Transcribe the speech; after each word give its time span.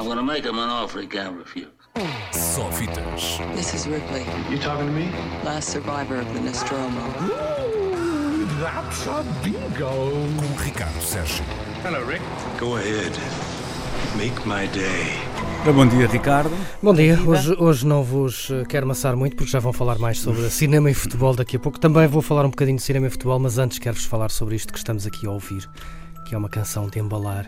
I'm 0.00 0.06
gonna 0.08 0.22
make 0.22 0.46
him 0.46 0.58
an 0.58 0.70
offer 0.70 1.02
he 1.02 1.06
can't 1.06 1.36
refuse. 1.36 1.68
Só 2.32 2.70
fitas. 2.72 3.38
This 3.54 3.74
is 3.74 3.86
Ripley, 3.86 4.24
You 4.50 4.58
talking 4.58 4.86
to 4.86 4.92
me? 4.92 5.10
last 5.44 5.68
survivor 5.68 6.20
of 6.20 6.32
the 6.32 6.40
Nostromo. 6.40 7.02
That's 8.62 9.06
a 9.06 9.22
bingo. 9.44 10.10
Com 10.38 10.64
Ricardo 10.64 10.98
Sérgio. 11.02 11.44
Hello, 11.84 12.02
Rick. 12.06 12.22
Go 12.58 12.76
ahead. 12.76 13.12
Make 14.16 14.40
my 14.46 14.66
day. 14.68 15.20
Bom 15.70 15.86
dia, 15.86 16.06
Ricardo. 16.06 16.50
Bom 16.82 16.94
dia, 16.94 17.20
hoje, 17.20 17.54
hoje 17.58 17.86
não 17.86 18.02
vos 18.02 18.50
eh, 18.50 18.64
quero 18.66 18.86
amassar 18.86 19.14
muito 19.14 19.36
porque 19.36 19.52
já 19.52 19.58
vão 19.58 19.74
falar 19.74 19.98
mais 19.98 20.18
sobre 20.18 20.48
cinema 20.48 20.90
e 20.90 20.94
futebol 20.94 21.36
daqui 21.36 21.56
a 21.56 21.60
pouco. 21.60 21.78
Também 21.78 22.06
vou 22.06 22.22
falar 22.22 22.46
um 22.46 22.50
bocadinho 22.50 22.78
de 22.78 22.82
cinema 22.82 23.06
e 23.06 23.10
futebol, 23.10 23.38
mas 23.38 23.58
antes 23.58 23.78
quero-vos 23.78 24.06
falar 24.06 24.30
sobre 24.30 24.56
isto 24.56 24.72
que 24.72 24.78
estamos 24.78 25.06
aqui 25.06 25.26
a 25.26 25.30
ouvir, 25.30 25.68
que 26.24 26.34
é 26.34 26.38
uma 26.38 26.48
canção 26.48 26.88
de 26.88 26.98
embalar 26.98 27.44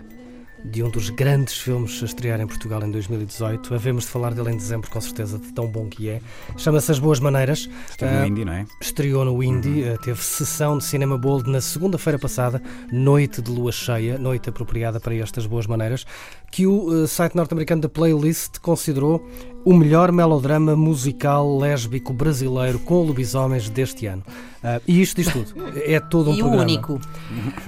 de 0.65 0.83
um 0.83 0.89
dos 0.91 1.11
grandes 1.11 1.55
filmes 1.59 2.01
a 2.03 2.07
estrear 2.07 2.41
em 2.41 2.47
Portugal 2.47 2.83
em 2.85 2.91
2018. 2.91 3.75
Havemos 3.75 4.05
de 4.05 4.11
falar 4.11 4.33
dele 4.35 4.51
em 4.53 4.57
dezembro, 4.57 4.89
com 4.91 5.01
certeza, 5.01 5.39
de 5.39 5.53
tão 5.53 5.67
bom 5.67 5.89
que 5.89 6.09
é. 6.09 6.21
Chama-se 6.57 6.91
As 6.93 6.99
Boas 6.99 7.19
Maneiras. 7.21 7.69
Estou 7.91 8.09
Ah, 8.09 8.21
no 8.21 8.27
Indie, 8.27 8.45
não 8.45 8.53
é? 8.53 8.67
Estreou 8.81 9.25
no 9.25 9.43
Indie, 9.43 9.83
eh, 9.85 9.97
teve 10.03 10.23
sessão 10.23 10.79
de 10.79 10.85
Cinema 10.85 11.19
Bold 11.19 11.51
na 11.51 11.61
segunda-feira 11.61 12.19
passada, 12.19 12.63
noite 12.93 13.43
de 13.43 13.51
lua 13.51 13.73
cheia, 13.73 14.17
noite 14.19 14.49
apropriada 14.49 15.01
para 15.01 15.15
estas 15.17 15.47
boas 15.47 15.67
maneiras, 15.67 16.07
que 16.51 16.67
o 16.67 17.05
eh, 17.05 17.07
site 17.07 17.35
norte-americano 17.35 17.83
da 17.83 17.89
Playlist 17.89 18.59
considerou 18.61 19.27
o 19.65 19.75
melhor 19.75 20.13
melodrama 20.13 20.75
musical 20.77 21.59
lésbico 21.59 22.13
brasileiro 22.13 22.79
com 22.81 23.03
lobisomens 23.03 23.69
deste 23.69 24.07
ano. 24.07 24.23
Ah, 24.63 24.81
e 24.87 25.01
isto 25.03 25.17
diz 25.21 25.33
tudo. 25.33 25.53
É 25.85 25.99
todo 25.99 26.31
um 26.31 26.35
E 26.35 26.37
o 26.37 26.45
programa. 26.45 26.63
único. 26.63 27.01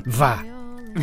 Vá. 0.07 0.45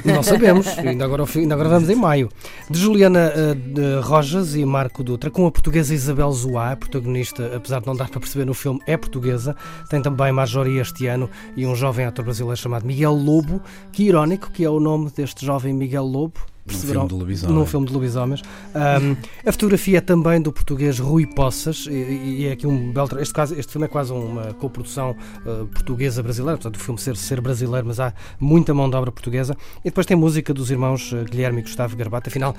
Não 0.06 0.24
sabemos, 0.24 0.68
ainda 0.78 1.04
agora, 1.04 1.26
ainda 1.36 1.54
agora 1.54 1.70
vamos 1.70 1.90
em 1.90 1.96
maio. 1.96 2.30
De 2.70 2.80
Juliana 2.80 3.32
eh, 3.36 3.54
de 3.54 4.00
Rojas 4.02 4.56
e 4.56 4.66
Marco 4.66 5.04
Dutra, 5.04 5.30
com 5.30 5.46
a 5.46 5.52
portuguesa 5.52 5.94
Isabel 5.94 6.32
Zoá, 6.32 6.76
protagonista, 6.76 7.56
apesar 7.56 7.82
de 7.82 7.88
não 7.88 7.96
dar 7.96 8.10
para 8.10 8.20
perceber 8.20 8.46
no 8.46 8.54
filme, 8.54 8.80
é 8.88 8.96
portuguesa. 8.96 9.56
Tem 9.90 10.02
também 10.02 10.32
Marjorie 10.32 10.80
este 10.80 11.08
ano 11.08 11.30
e 11.58 11.66
um 11.66 11.76
jovem 11.76 12.06
ator 12.06 12.24
brasileiro 12.24 12.58
chamado 12.58 12.86
Miguel 12.86 13.14
Lobo. 13.14 13.62
Que 13.92 14.04
irónico 14.04 14.50
que 14.52 14.64
é 14.64 14.70
o 14.70 14.80
nome 14.80 15.12
deste 15.16 15.46
jovem 15.46 15.74
Miguel 15.74 16.06
Lobo. 16.06 16.40
Perceberão? 16.66 17.02
filme 17.02 17.10
de 17.10 17.16
lobisomem. 17.16 17.56
Num 17.56 17.66
filme 17.66 17.88
de 17.88 17.94
lobisomens. 17.94 18.42
Ahm, 18.74 19.16
a 19.46 19.52
fotografia 19.52 19.98
é 19.98 20.02
também 20.02 20.42
do 20.42 20.52
português 20.52 21.00
Rui 21.00 21.26
Poças, 21.26 21.88
e, 21.90 21.94
e 21.94 22.46
é 22.48 22.52
aqui 22.52 22.68
um 22.68 22.92
belo. 22.92 23.10
Este, 23.20 23.34
caso, 23.34 23.56
este 23.56 23.72
filme 23.72 23.86
é 23.86 23.88
quase 23.88 24.14
uma 24.14 24.54
coprodução 24.54 25.16
eh, 25.46 25.66
portuguesa-brasileira, 25.74 26.58
portanto, 26.58 26.76
o 26.76 26.80
filme 26.80 27.00
ser, 27.00 27.18
ser 27.18 27.42
brasileiro, 27.42 27.88
mas 27.88 28.00
há 28.00 28.14
muita 28.40 28.74
mão 28.74 28.90
de 28.90 28.96
obra 28.96 29.12
portuguesa. 29.12 29.58
E 29.80 29.86
depois 29.86 30.06
tem 30.06 30.16
música 30.16 30.54
dos 30.54 30.70
irmãos 30.70 31.12
eh, 31.14 31.24
Guilherme 31.24 31.60
e 31.60 31.64
Gustavo 31.64 31.96
Garbata. 31.96 32.30
Afinal, 32.30 32.56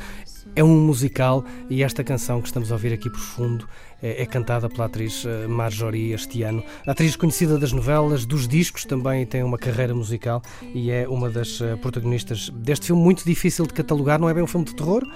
é 0.54 0.62
um 0.62 0.80
musical 0.80 1.44
e 1.68 1.82
esta 1.82 2.04
canção 2.04 2.40
que 2.40 2.48
estamos 2.48 2.70
a 2.70 2.74
ouvir 2.74 2.92
aqui 2.92 3.08
por 3.08 3.20
fundo 3.20 3.66
é, 4.02 4.22
é 4.22 4.26
cantada 4.26 4.68
pela 4.68 4.86
atriz 4.86 5.24
eh, 5.24 5.46
Marjorie 5.46 6.12
este 6.12 6.42
ano. 6.42 6.62
Atriz 6.86 7.14
conhecida 7.14 7.56
das 7.56 7.72
novelas, 7.72 8.26
dos 8.26 8.48
discos, 8.48 8.84
também 8.84 9.24
tem 9.24 9.44
uma 9.44 9.56
carreira 9.56 9.94
musical 9.94 10.42
e 10.74 10.90
é 10.90 11.08
uma 11.08 11.30
das 11.30 11.60
eh, 11.60 11.76
protagonistas 11.76 12.50
deste 12.50 12.86
filme 12.86 13.00
muito 13.00 13.24
difícil 13.24 13.64
de 13.64 13.72
catalogar. 13.72 14.20
Não 14.20 14.28
é 14.28 14.34
bem 14.34 14.42
um 14.42 14.46
filme 14.46 14.66
de 14.66 14.74
terror, 14.74 15.06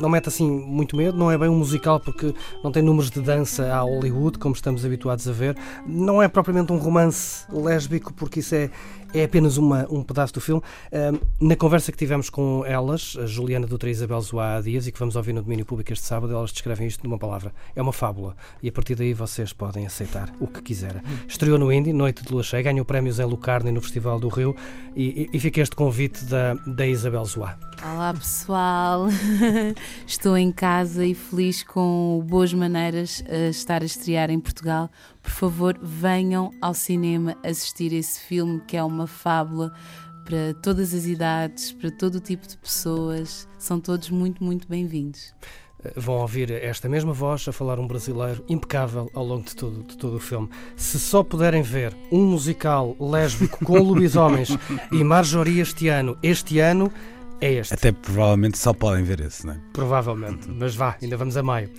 não 0.00 0.08
mete 0.08 0.28
assim 0.28 0.50
muito 0.50 0.96
medo, 0.96 1.16
não 1.16 1.30
é 1.30 1.38
bem 1.38 1.48
um 1.48 1.56
musical 1.56 2.00
porque 2.00 2.34
não 2.64 2.72
tem 2.72 2.82
números 2.82 3.10
de 3.10 3.20
dança 3.20 3.72
a 3.72 3.80
Hollywood, 3.80 4.38
como 4.38 4.54
estamos 4.54 4.84
habituados 4.84 5.28
a 5.28 5.32
ver. 5.32 5.56
Não 5.86 6.20
é 6.20 6.26
propriamente 6.26 6.72
um 6.72 6.78
romance 6.78 7.46
lésbico, 7.48 8.12
porque 8.12 8.40
isso 8.40 8.56
é, 8.56 8.70
é 9.14 9.24
apenas 9.24 9.56
uma, 9.56 9.86
um 9.90 10.02
pedaço 10.02 10.34
do 10.34 10.40
filme. 10.40 10.62
Na 11.40 11.56
conversa 11.56 11.92
que 11.92 11.98
tivemos 11.98 12.30
com 12.30 12.64
elas, 12.66 13.16
a 13.20 13.26
Juliana 13.26 13.66
Dutra 13.66 13.88
e 13.88 13.92
Isabel 13.92 14.20
Zoá 14.20 14.60
dias, 14.60 14.86
e 14.86 14.92
que 14.92 14.98
vamos 14.98 15.16
ouvir 15.16 15.32
no 15.32 15.42
domínio 15.42 15.64
público 15.64 15.92
este 15.92 16.04
sábado, 16.04 16.34
elas 16.34 16.52
descrevem 16.52 16.86
isto 16.86 17.04
numa 17.04 17.18
palavra. 17.18 17.52
É 17.74 17.82
uma 17.82 17.92
fábula. 17.92 18.36
E 18.62 18.68
a 18.68 18.72
partir 18.72 18.94
daí 18.94 19.12
vocês 19.12 19.52
podem 19.52 19.86
aceitar 19.86 20.32
o 20.40 20.46
que 20.46 20.62
quiserem. 20.62 21.02
Estreou 21.26 21.58
no 21.58 21.72
Indy, 21.72 21.92
Noite 21.92 22.24
de 22.24 22.32
Lua 22.32 22.42
Cheia, 22.42 22.62
ganhou 22.62 22.84
prémios 22.84 23.18
em 23.18 23.24
Lucarne 23.24 23.70
no 23.70 23.80
Festival 23.80 24.18
do 24.18 24.28
Rio, 24.28 24.54
e, 24.94 25.28
e, 25.32 25.36
e 25.36 25.40
fica 25.40 25.60
este 25.60 25.74
convite 25.74 26.24
da, 26.24 26.54
da 26.66 26.86
Isabel 26.86 27.24
Zoá. 27.24 27.58
Olá 27.82 28.14
pessoal, 28.14 29.08
estou 30.06 30.36
em 30.36 30.52
casa 30.52 31.04
e 31.04 31.14
feliz 31.14 31.64
com 31.64 32.24
Boas 32.28 32.54
Maneiras 32.54 33.24
a 33.28 33.48
estar 33.48 33.82
a 33.82 33.84
estrear 33.84 34.30
em 34.30 34.38
Portugal. 34.38 34.88
Por 35.20 35.30
favor, 35.30 35.78
venham 35.82 36.52
ao 36.60 36.74
cinema 36.74 37.36
assistir 37.42 37.92
esse 37.92 38.20
filme 38.20 38.60
que 38.66 38.76
é 38.76 38.84
uma 38.84 39.01
fábula 39.06 39.72
para 40.24 40.54
todas 40.62 40.94
as 40.94 41.04
idades, 41.04 41.72
para 41.72 41.90
todo 41.90 42.16
o 42.16 42.20
tipo 42.20 42.46
de 42.46 42.56
pessoas. 42.56 43.48
São 43.58 43.80
todos 43.80 44.10
muito, 44.10 44.42
muito 44.42 44.68
bem-vindos. 44.68 45.34
Eh, 45.84 45.92
Vão 45.96 46.16
ouvir 46.16 46.50
esta 46.50 46.88
mesma 46.88 47.12
voz 47.12 47.46
a 47.48 47.52
falar 47.52 47.78
um 47.78 47.86
brasileiro 47.86 48.44
impecável 48.48 49.10
ao 49.14 49.24
longo 49.24 49.44
de 49.44 49.54
todo, 49.56 49.82
de 49.82 49.96
todo 49.96 50.16
o 50.16 50.20
filme. 50.20 50.48
Se 50.76 50.98
só 50.98 51.22
puderem 51.22 51.62
ver 51.62 51.96
um 52.10 52.24
musical 52.26 52.96
lésbico 53.00 53.64
com 53.64 53.78
lobisomens 53.78 54.50
e 54.92 55.02
Marjorie 55.02 55.60
este 55.60 55.88
ano, 55.88 56.16
este 56.22 56.58
ano 56.60 56.92
é 57.40 57.54
este. 57.54 57.74
Até 57.74 57.90
provavelmente 57.90 58.56
só 58.58 58.72
podem 58.72 59.02
ver 59.02 59.20
esse, 59.20 59.44
não 59.44 59.54
é? 59.54 59.60
Provavelmente, 59.72 60.48
mas 60.48 60.76
vá, 60.76 60.96
ainda 61.02 61.16
vamos 61.16 61.36
a 61.36 61.42
maio. 61.42 61.70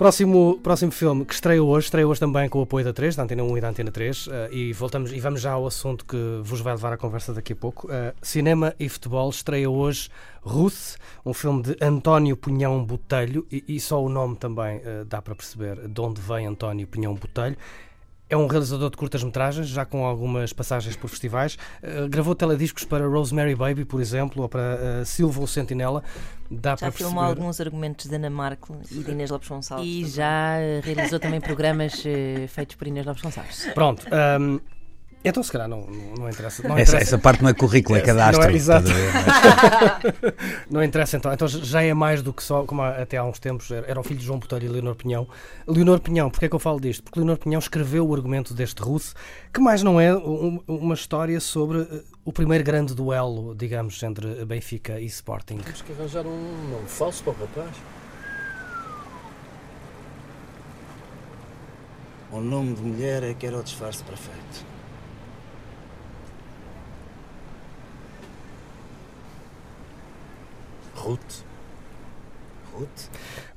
Próximo, 0.00 0.58
próximo 0.62 0.90
filme 0.90 1.26
que 1.26 1.34
estreia 1.34 1.62
hoje, 1.62 1.84
estreia 1.84 2.08
hoje 2.08 2.18
também 2.18 2.48
com 2.48 2.58
o 2.58 2.62
apoio 2.62 2.82
da 2.82 2.90
3, 2.90 3.16
da 3.16 3.22
Antena 3.22 3.42
1 3.42 3.58
e 3.58 3.60
da 3.60 3.68
Antena 3.68 3.92
3, 3.92 4.28
eh, 4.32 4.48
e, 4.50 4.72
voltamos, 4.72 5.12
e 5.12 5.20
vamos 5.20 5.42
já 5.42 5.52
ao 5.52 5.66
assunto 5.66 6.06
que 6.06 6.16
vos 6.42 6.62
vai 6.62 6.72
levar 6.72 6.94
à 6.94 6.96
conversa 6.96 7.34
daqui 7.34 7.52
a 7.52 7.56
pouco. 7.56 7.86
Eh, 7.92 8.14
cinema 8.22 8.74
e 8.80 8.88
futebol 8.88 9.28
estreia 9.28 9.68
hoje 9.68 10.08
Ruth, 10.40 10.96
um 11.22 11.34
filme 11.34 11.62
de 11.64 11.76
António 11.82 12.34
Punhão 12.34 12.82
Botelho, 12.82 13.46
e, 13.52 13.62
e 13.68 13.78
só 13.78 14.02
o 14.02 14.08
nome 14.08 14.36
também 14.36 14.80
eh, 14.82 15.04
dá 15.06 15.20
para 15.20 15.34
perceber 15.34 15.86
de 15.86 16.00
onde 16.00 16.18
vem 16.18 16.46
António 16.46 16.86
Punhão 16.86 17.14
Botelho. 17.14 17.58
É 18.30 18.36
um 18.36 18.46
realizador 18.46 18.88
de 18.90 18.96
curtas-metragens, 18.96 19.66
já 19.66 19.84
com 19.84 20.06
algumas 20.06 20.52
passagens 20.52 20.94
por 20.94 21.10
festivais. 21.10 21.58
Eh, 21.82 22.06
gravou 22.08 22.32
telediscos 22.32 22.84
para 22.84 23.04
Rosemary 23.04 23.56
Baby, 23.56 23.84
por 23.84 24.00
exemplo, 24.00 24.42
ou 24.42 24.48
para 24.48 24.78
eh, 25.00 25.04
Silva 25.04 25.40
o 25.40 25.48
Sentinela. 25.48 26.02
Dá 26.48 26.76
Já 26.76 26.92
filmou 26.92 27.22
perceber. 27.24 27.40
alguns 27.40 27.60
argumentos 27.60 28.06
de 28.06 28.14
Ana 28.14 28.30
Marco 28.30 28.76
e 28.88 29.02
de 29.02 29.10
Inês 29.10 29.30
Lopes 29.30 29.48
Gonçalves. 29.48 29.84
E 29.84 30.04
já 30.08 30.56
eh, 30.60 30.80
realizou 30.82 31.18
também 31.18 31.40
programas 31.40 32.04
eh, 32.06 32.46
feitos 32.46 32.76
por 32.76 32.86
Inês 32.86 33.04
Lopes 33.04 33.20
Gonçalves. 33.22 33.68
Pronto. 33.74 34.06
ahm, 34.12 34.58
então, 35.22 35.42
se 35.42 35.52
calhar, 35.52 35.68
não, 35.68 35.82
não, 35.82 36.14
não 36.14 36.30
interessa. 36.30 36.66
Não 36.66 36.78
Essa, 36.78 36.92
interessa, 36.92 37.14
essa 37.14 37.18
parte 37.18 37.42
não 37.42 37.50
é 37.50 37.54
currículo, 37.54 37.96
é 37.96 38.00
Não 38.00 38.06
cadastro. 38.06 38.42
é, 38.50 38.52
exato. 38.54 38.86
ver? 38.88 40.34
não 40.70 40.82
interessa 40.82 41.16
então. 41.16 41.32
Então 41.32 41.46
já 41.46 41.82
é 41.82 41.92
mais 41.92 42.22
do 42.22 42.32
que 42.32 42.42
só, 42.42 42.64
como 42.64 42.80
até 42.82 43.16
há 43.18 43.24
uns 43.24 43.38
tempos, 43.38 43.70
era 43.70 43.86
era 43.90 44.00
o 44.00 44.02
filho 44.02 44.18
de 44.18 44.24
João 44.26 44.38
Botelho 44.38 44.64
e 44.64 44.68
Leonor 44.68 44.94
Pinhão. 44.94 45.28
Leonor 45.66 46.00
Pinhão, 46.00 46.30
porquê 46.30 46.46
é 46.46 46.48
que 46.48 46.54
eu 46.54 46.58
falo 46.60 46.80
disto? 46.80 47.02
Porque 47.02 47.18
Leonor 47.18 47.36
Pinhão 47.38 47.58
escreveu 47.58 48.08
o 48.08 48.14
argumento 48.14 48.54
deste 48.54 48.80
Russo, 48.82 49.14
que 49.52 49.60
mais 49.60 49.82
não 49.82 50.00
é 50.00 50.14
um- 50.16 50.60
uma 50.66 50.94
história 50.94 51.38
sobre 51.40 51.80
eh, 51.82 52.02
o 52.24 52.32
primeiro 52.32 52.64
grande 52.64 52.94
duelo, 52.94 53.54
digamos, 53.54 54.02
entre 54.02 54.44
Benfica 54.46 54.98
e 55.00 55.06
Sporting. 55.06 55.58
Temos 55.58 55.82
que 55.82 55.92
arranjar 55.92 56.26
um 56.26 56.70
nome 56.70 56.88
falso 56.88 57.22
para 57.24 57.32
o 57.32 57.36
rapaz. 57.40 57.70
O 62.32 62.40
nome 62.40 62.74
de 62.74 62.82
mulher 62.82 63.22
é 63.24 63.34
que 63.34 63.44
era 63.46 63.58
o 63.58 63.62
disfarce 63.62 64.02
perfeito. 64.04 64.64
Ruth. 71.10 71.44
Ruth? 72.72 73.08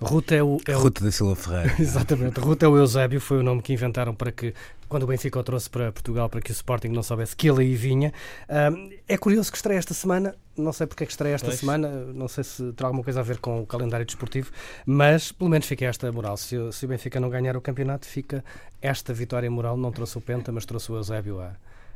Ruth 0.01 0.31
é 0.31 0.43
o, 0.43 0.57
é 0.67 0.75
o 0.75 0.89
da 0.89 1.11
Silva 1.11 1.35
Ferreira. 1.35 1.73
Exatamente, 1.79 2.39
Ruth 2.39 2.63
é 2.63 2.67
o 2.67 2.75
Eusébio, 2.77 3.21
foi 3.21 3.37
o 3.39 3.43
nome 3.43 3.61
que 3.61 3.71
inventaram 3.71 4.13
para 4.13 4.31
que, 4.31 4.53
quando 4.89 5.03
o 5.03 5.07
Benfica 5.07 5.39
o 5.39 5.43
trouxe 5.43 5.69
para 5.69 5.91
Portugal, 5.91 6.27
para 6.27 6.41
que 6.41 6.49
o 6.49 6.53
Sporting 6.53 6.89
não 6.89 7.03
soubesse 7.03 7.35
que 7.35 7.47
ele 7.49 7.61
aí 7.61 7.75
vinha. 7.75 8.11
Ahm, 8.49 8.89
é 9.07 9.17
curioso 9.17 9.49
que 9.51 9.55
estreia 9.57 9.77
esta 9.77 9.93
semana, 9.93 10.35
não 10.57 10.73
sei 10.73 10.87
porque 10.87 11.03
é 11.03 11.05
que 11.05 11.11
estreia 11.13 11.35
esta 11.35 11.47
Pois. 11.47 11.59
semana, 11.59 11.87
não 12.13 12.27
sei 12.27 12.43
se 12.43 12.73
terá 12.73 12.87
alguma 12.87 13.03
coisa 13.03 13.19
a 13.19 13.23
ver 13.23 13.37
com 13.37 13.61
o 13.61 13.65
calendário 13.67 14.05
desportivo, 14.05 14.51
mas 14.85 15.31
pelo 15.31 15.49
menos 15.49 15.67
fica 15.67 15.85
esta 15.85 16.11
moral. 16.11 16.35
Se, 16.35 16.57
o- 16.57 16.71
se 16.73 16.85
o 16.85 16.89
Benfica 16.89 17.19
não 17.19 17.29
ganhar 17.29 17.56
o 17.56 17.61
campeonato, 17.61 18.06
fica 18.07 18.44
esta 18.81 19.13
vitória 19.13 19.49
moral. 19.49 19.77
Não 19.77 19.91
trouxe 19.91 20.17
o 20.17 20.21
Penta, 20.21 20.51
mas 20.51 20.65
trouxe 20.65 20.91
o 20.91 20.95
Eusébio 20.95 21.39
a. 21.39 21.45
Há, 21.45 21.53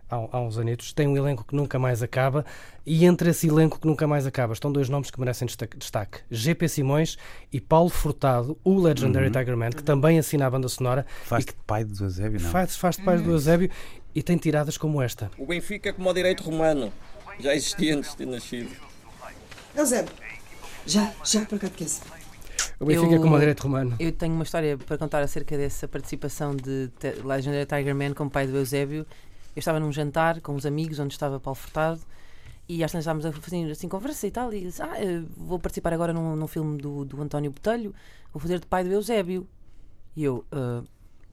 há 0.10 0.40
uns 0.40 0.58
anitos, 0.58 0.94
tem 0.94 1.08
um 1.08 1.18
elenco 1.18 1.44
que 1.44 1.56
nunca 1.56 1.78
mais 1.78 2.02
acaba, 2.02 2.46
e 2.86 3.06
entre 3.06 3.30
esse 3.30 3.48
elenco 3.48 3.80
que 3.80 3.86
nunca 3.88 4.08
mais 4.08 4.26
acaba 4.26 4.54
estão 4.54 4.72
dois 4.72 4.88
nomes 4.90 5.12
que 5.12 5.20
merecem 5.20 5.48
destaque. 5.78 6.20
GP 6.32 6.68
Simões 6.70 7.18
e 7.52 7.60
Paulo 7.60 7.90
Furtado, 7.90 8.58
o 8.64 8.80
Legendary 8.80 9.26
Uhum. 9.28 9.32
Tiger 9.32 9.58
Man, 9.58 9.70
que 9.72 9.84
também 9.84 10.18
assina 10.20 10.46
a 10.46 10.50
banda 10.50 10.68
sonora 10.70 11.06
Faz-te 11.26 11.54
pai 11.66 11.84
do 11.84 12.04
Eusébio, 12.04 12.40
não? 12.42 12.50
Faz, 12.50 12.76
faz 12.78 12.98
parte 12.98 13.24
do 13.24 13.32
Eusébio 13.32 13.70
e 14.16 14.24
tem 14.24 14.38
tiradas 14.38 14.78
como 14.78 15.02
esta. 15.02 15.30
O 15.38 15.46
Benfica 15.46 15.92
como 15.94 16.10
o 16.10 16.14
direito 16.14 16.44
romano. 16.44 16.92
Já 17.40 17.54
existia 17.54 17.96
antes 17.96 18.12
de 18.12 18.18
ter 18.18 18.26
nascido. 18.28 18.70
Eusébio, 19.76 20.12
já, 20.86 21.14
já 21.24 21.46
para 21.46 21.60
cá 21.60 21.68
de. 21.70 22.02
O 22.80 22.86
Benfica 22.86 23.14
Eu- 23.16 23.22
como 23.22 23.36
o 23.36 23.40
direito 23.40 23.62
romano. 23.62 23.96
Eu 24.00 24.12
tenho 24.12 24.34
uma 24.34 24.44
história 24.44 24.78
para 24.78 24.98
contar 24.98 25.22
acerca 25.22 25.58
dessa 25.58 25.88
participação 25.88 26.56
de 26.56 26.90
Legendary 27.24 27.66
Tiger 27.66 27.96
Man 27.96 28.14
como 28.14 28.30
pai 28.30 28.48
do 28.48 28.56
Eusébio. 28.58 29.06
Eu 29.58 29.60
estava 29.60 29.80
num 29.80 29.92
jantar 29.92 30.40
com 30.40 30.54
uns 30.54 30.68
amigos 30.68 31.00
onde 31.00 31.16
estava 31.16 31.40
Paulo 31.40 31.56
Furtado 31.56 32.00
E 32.70 32.84
às 32.84 32.92
vezes 32.92 33.02
estávamos 33.08 33.26
a 33.26 33.32
fazer 33.32 33.72
assim 33.72 33.90
conversa 33.90 34.28
e 34.28 34.30
tal, 34.32 34.54
e 34.54 34.62
disse: 34.62 34.84
Ah, 34.84 34.94
eh, 34.98 35.24
vou 35.36 35.58
participar 35.58 35.92
agora 35.94 36.14
num, 36.14 36.36
num 36.36 36.46
filme 36.48 36.78
do, 36.78 37.04
do 37.04 37.20
António 37.20 37.50
Botelho, 37.50 37.92
vou 38.32 38.40
fazer 38.40 38.60
de 38.60 38.68
pai 38.68 38.84
do 38.84 38.92
Eusébio. 38.92 39.48
E 40.16 40.24
eu, 40.24 40.46
"Ah, 40.52 40.84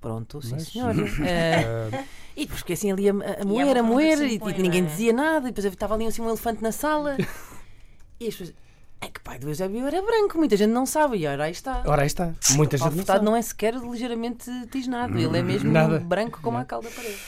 pronto, 0.01 0.41
sim 0.41 0.53
Mas- 0.53 0.69
senhora. 0.69 0.95
Eh, 1.23 2.05
e 2.35 2.41
depois 2.45 2.61
fiquei 2.61 2.73
assim 2.75 2.91
ali 2.93 3.11
a, 3.11 3.13
a- 3.13 3.43
a 3.43 3.45
moer, 3.45 3.77
a 3.77 3.83
moer, 3.83 4.23
e, 4.23 4.37
impõe, 4.37 4.55
e 4.57 4.63
ninguém 4.63 4.81
não 4.81 4.89
é? 4.89 4.91
dizia 4.93 5.13
nada, 5.13 5.49
e 5.49 5.53
depois 5.53 5.71
estava 5.71 5.95
ali 5.95 6.07
assim 6.07 6.23
um 6.23 6.29
elefante 6.29 6.63
na 6.63 6.73
sala. 6.73 7.17
e 8.19 8.27
as 8.29 8.35
pessoas, 8.37 8.55
é 9.03 9.09
que 9.09 9.21
pai 9.21 9.39
do 9.39 9.49
Eusébio 9.51 9.87
era 9.87 10.01
branco, 10.01 10.39
muita 10.39 10.57
gente 10.57 10.71
não 10.71 10.87
sabe, 10.87 11.19
e 11.19 11.27
ora 11.27 11.45
aí 11.45 11.53
está. 11.53 11.83
Ora, 11.85 12.01
aí 12.03 12.07
está. 12.07 12.33
Muita 12.53 12.77
O 12.77 12.79
gente 12.79 12.97
não 12.97 13.05
sabe. 13.05 13.25
não 13.25 13.37
é 13.37 13.43
sequer 13.43 13.75
ligeiramente 13.75 14.51
tisnado, 14.71 15.19
ele 15.19 15.37
é 15.39 15.43
mesmo 15.43 15.71
Nada. 15.71 15.99
branco 16.01 16.41
como 16.41 16.57
a 16.57 16.65
cal 16.65 16.81
da 16.81 16.89
parede. 16.91 17.19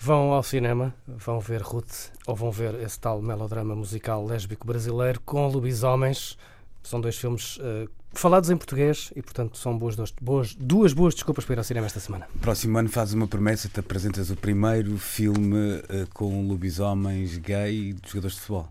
Vão 0.00 0.32
ao 0.32 0.44
cinema, 0.44 0.94
vão 1.08 1.40
ver 1.40 1.60
Ruth 1.60 2.12
ou 2.24 2.36
vão 2.36 2.52
ver 2.52 2.74
esse 2.76 3.00
tal 3.00 3.20
melodrama 3.20 3.74
musical 3.74 4.24
lésbico 4.24 4.64
brasileiro 4.64 5.20
com 5.20 5.48
lobisomens. 5.48 6.38
São 6.84 7.00
dois 7.00 7.16
filmes 7.16 7.58
eh, 7.60 7.88
falados 8.12 8.48
em 8.48 8.56
português 8.56 9.12
e, 9.16 9.20
portanto, 9.20 9.58
são 9.58 9.76
boas, 9.76 9.96
boas, 10.20 10.54
duas 10.54 10.92
boas 10.92 11.14
desculpas 11.14 11.44
para 11.44 11.54
ir 11.54 11.58
ao 11.58 11.64
cinema 11.64 11.86
esta 11.86 11.98
semana. 11.98 12.28
Próximo 12.40 12.78
ano 12.78 12.88
fazes 12.88 13.14
uma 13.14 13.26
promessa, 13.26 13.68
te 13.68 13.80
apresentas 13.80 14.30
o 14.30 14.36
primeiro 14.36 14.96
filme 14.98 15.82
eh, 15.88 16.06
com 16.14 16.46
lobisomens 16.46 17.36
gay 17.36 17.92
de 17.92 18.08
jogadores 18.08 18.36
de 18.36 18.42
futebol. 18.42 18.68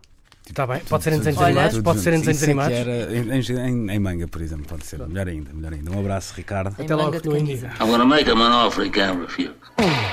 Está 0.49 0.65
bem, 0.65 0.79
pode 0.89 1.03
ser 1.03 1.13
em 1.13 1.17
desenhos 1.17 1.37
Olha- 1.39 1.47
animados, 1.61 1.81
pode 1.81 1.99
ser 1.99 2.13
em 2.13 2.19
desenhos 2.21 2.43
animados. 2.43 2.77
era 2.77 3.13
em, 3.13 3.69
em- 3.69 3.91
em 3.91 3.99
manga, 3.99 4.27
por 4.27 4.41
exemplo, 4.41 4.65
pode 4.67 4.85
ser. 4.85 4.99
Melhor 5.07 5.27
ainda, 5.27 5.51
melhor 5.53 5.73
ainda. 5.73 5.91
Um 5.91 5.99
abraço, 5.99 6.33
Ricardo. 6.35 6.75
Até 6.81 6.95
logo 6.95 7.11
no 7.11 7.45
quiser. 7.45 7.71
I'm 7.79 7.87
gonna 7.91 8.05
make 8.05 8.29
him 8.29 8.41
an 8.41 8.51
offer 8.65 8.85
he 8.85 8.89
can't 8.89 9.19
refuse. 9.21 9.51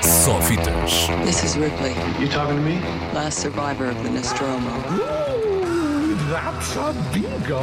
Só 0.02 0.40
fitas. 0.42 1.08
This 1.24 1.42
is 1.44 1.56
Ripley, 1.56 1.92
You 2.20 2.28
talking 2.28 2.56
to 2.56 2.62
me? 2.62 2.80
last 3.14 3.40
survivor 3.40 3.88
of 3.90 4.02
the 4.02 4.10
Nostromo. 4.10 4.68
Ooh, 4.90 6.16
that's 6.30 6.76
a 6.76 6.92
bingo. 7.12 7.54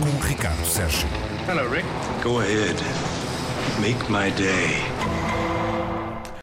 Com 0.00 0.26
Ricardo 0.28 0.64
Sérgio. 0.64 1.08
Hello, 1.46 1.66
Rick. 1.68 1.86
Go 2.22 2.40
ahead. 2.40 2.76
Make 3.80 4.08
my 4.10 4.30
day. 4.32 4.82